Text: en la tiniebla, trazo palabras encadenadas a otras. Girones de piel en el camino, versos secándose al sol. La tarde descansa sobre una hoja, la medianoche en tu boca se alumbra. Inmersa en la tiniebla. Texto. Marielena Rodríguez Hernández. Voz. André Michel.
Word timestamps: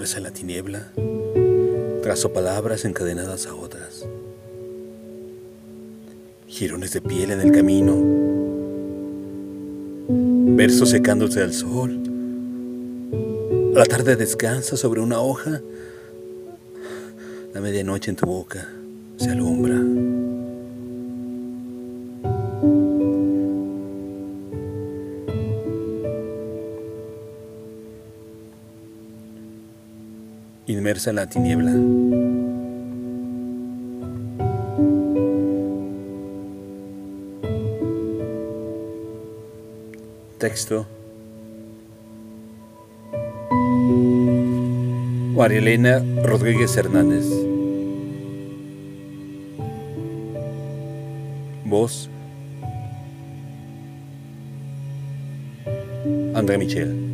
en 0.00 0.22
la 0.22 0.30
tiniebla, 0.30 0.92
trazo 2.02 2.32
palabras 2.32 2.86
encadenadas 2.86 3.46
a 3.46 3.54
otras. 3.54 4.06
Girones 6.48 6.94
de 6.94 7.02
piel 7.02 7.32
en 7.32 7.42
el 7.42 7.52
camino, 7.52 7.96
versos 10.56 10.88
secándose 10.88 11.42
al 11.42 11.52
sol. 11.52 12.00
La 13.74 13.84
tarde 13.84 14.16
descansa 14.16 14.78
sobre 14.78 15.02
una 15.02 15.20
hoja, 15.20 15.60
la 17.52 17.60
medianoche 17.60 18.10
en 18.10 18.16
tu 18.16 18.24
boca 18.24 18.68
se 19.18 19.30
alumbra. 19.30 20.19
Inmersa 30.66 31.10
en 31.10 31.16
la 31.16 31.26
tiniebla. 31.26 31.72
Texto. 40.38 40.86
Marielena 45.36 46.02
Rodríguez 46.22 46.76
Hernández. 46.76 47.26
Voz. 51.64 52.08
André 56.34 56.58
Michel. 56.58 57.09